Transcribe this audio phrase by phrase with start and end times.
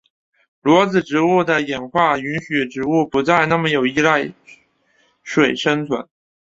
[0.61, 4.33] 裸子植物的演化允许植物不再那么依赖
[5.21, 6.07] 水生存。